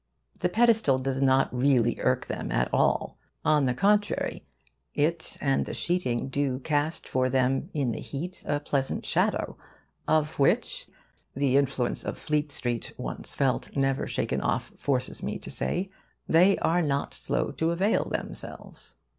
[0.35, 3.19] The pedestal does not really irk them at all.
[3.45, 4.43] On the contrary,
[4.95, 9.57] it and the sheeting do cast for them in the heat a pleasant shadow,
[10.07, 10.87] of which
[11.35, 15.91] (the influence of Fleet Street, once felt, never shaken off, forces me to say)
[16.27, 18.95] they are not slow to avail themselves.